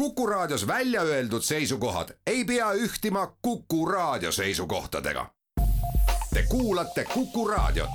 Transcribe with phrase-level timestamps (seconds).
[0.00, 5.26] Kuku Raadios välja öeldud seisukohad ei pea ühtima Kuku Raadio seisukohtadega.
[6.34, 7.90] Te kuulate Kuku Raadiot.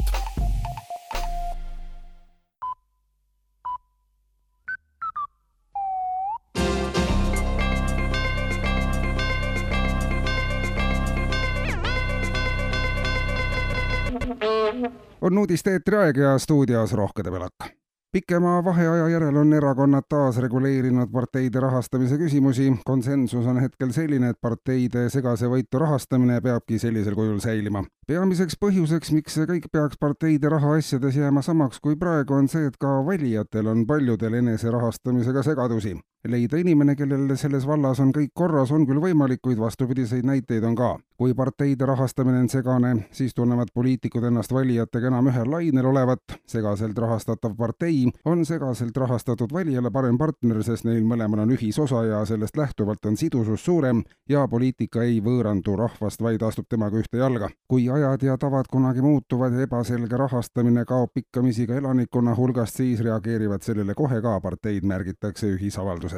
[15.21, 17.84] on uudisteetri aeg ja stuudios Rohke Debelak
[18.15, 22.69] pikema vaheaja järel on erakonnad taas reguleerinud parteide rahastamise küsimusi.
[22.85, 27.83] konsensus on hetkel selline, et parteide segase võitu rahastamine peabki sellisel kujul säilima.
[28.07, 32.77] peamiseks põhjuseks, miks see kõik peaks parteide rahaasjades jääma samaks kui praegu, on see, et
[32.79, 38.71] ka valijatel on paljudel enese rahastamisega segadusi leida inimene, kellel selles vallas on kõik korras,
[38.73, 40.95] on küll võimalik, kuid vastupidiseid näiteid on ka.
[41.15, 46.19] kui parteide rahastamine on segane, siis tunnevad poliitikud ennast valijatega enam ühel lainel olevat.
[46.47, 52.25] segaselt rahastatav partei on segaselt rahastatud valijale parem partner, sest neil mõlemal on ühisosa ja
[52.25, 57.49] sellest lähtuvalt on sidusus suurem ja poliitika ei võõrandu rahvast, vaid astub temaga ühte jalga.
[57.67, 62.99] kui ajad ja tavad kunagi muutuvad ja ebaselge rahastamine kaob pikkamisi ka elanikkonna hulgast, siis
[62.99, 66.14] reageerivad sellele kohe ka parteid, märgitakse ühisavalduses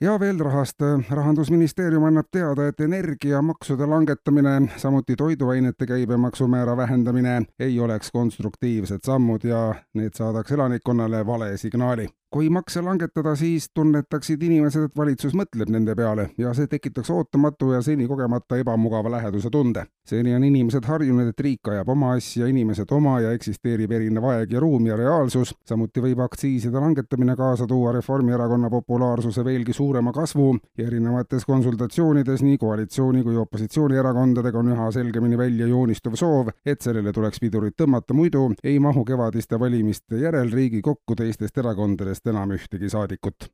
[0.00, 0.80] ja veel rahast.
[1.10, 9.74] rahandusministeerium annab teada, et energiamaksude langetamine, samuti toiduainete käibemaksumäära vähendamine ei oleks konstruktiivsed sammud ja
[9.94, 15.92] need saadaks elanikkonnale vale signaali kui makse langetada, siis tunnetaksid inimesed, et valitsus mõtleb nende
[15.96, 19.84] peale ja see tekitaks ootamatu ja seni kogemata ebamugava läheduse tunde.
[20.08, 24.52] seni on inimesed harjunud, et riik ajab oma asja, inimesed oma ja eksisteerib erinev aeg
[24.52, 25.54] ja ruum ja reaalsus.
[25.68, 32.58] samuti võib aktsiiside langetamine kaasa tuua Reformierakonna populaarsuse veelgi suurema kasvu ja erinevates konsultatsioonides nii
[32.58, 38.48] koalitsiooni kui opositsioonierakondadega on üha selgemini välja joonistuv soov, et sellele tuleks pidurit tõmmata, muidu
[38.64, 43.50] ei mahu kevadiste valimiste järel Riigikokku teistest erakondadest sellest enam ühtegi saadikut.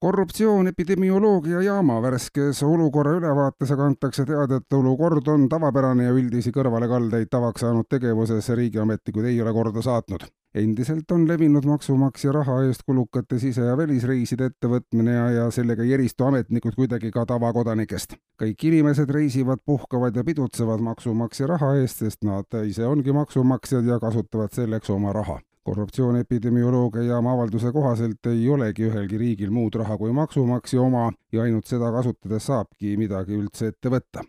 [0.00, 6.52] korruptsioon epidemioloogia jaama värskes olukorra ülevaates aga antakse teada, et olukord on tavapärane ja üldisi
[6.54, 12.86] kõrvalekaldeid tavaks saanud tegevuses riigiametnikud ei ole korda saatnud endiselt on levinud maksumaksja raha eest
[12.86, 18.14] kulukate sise- ja välisreiside ettevõtmine ja, ja sellega ei eristu ametnikud kuidagi ka tavakodanikest.
[18.38, 23.98] kõik inimesed reisivad, puhkavad ja pidutsevad maksumaksja raha eest, sest nad ise ongi maksumaksjad ja
[23.98, 29.98] kasutavad selleks oma raha korruptsiooni epidemioloogia jaama avalduse kohaselt ei olegi ühelgi riigil muud raha
[30.00, 34.24] kui maksumaksja oma ja ainult seda kasutades saabki midagi üldse ette võtta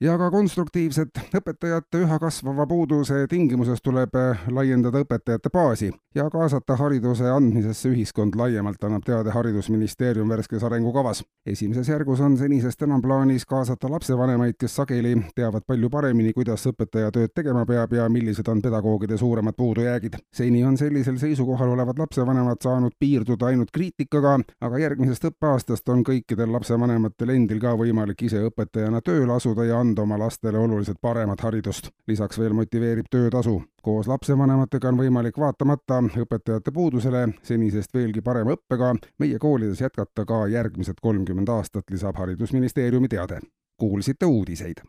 [0.00, 6.76] ja ka konstruktiivset õpetajate üha kasvava puuduse tingimuses tuleb äh, laiendada õpetajate baasi ja kaasata
[6.78, 11.24] hariduse andmisesse ühiskond laiemalt, annab teada Haridusministeerium värskes arengukavas.
[11.46, 17.10] esimeses järgus on senisest enam plaanis kaasata lapsevanemaid, kes sageli teavad palju paremini, kuidas õpetaja
[17.10, 20.14] tööd tegema peab ja millised on pedagoogide suuremad puudujäägid.
[20.32, 26.52] seni on sellisel seisukohal olevad lapsevanemad saanud piirduda ainult kriitikaga, aga järgmisest õppeaastast on kõikidel
[26.52, 31.40] lapsevanematel endil ka võimalik ise õpetajana tööle asuda ja anda anda oma lastele oluliselt paremat
[31.40, 31.88] haridust.
[32.06, 33.62] lisaks veel motiveerib töötasu.
[33.82, 40.46] koos lapsevanematega on võimalik vaatamata õpetajate puudusele senisest veelgi parema õppega meie koolides jätkata ka
[40.46, 43.40] järgmised kolmkümmend aastat, lisab Haridusministeeriumi teade.
[43.76, 44.76] kuulsite uudiseid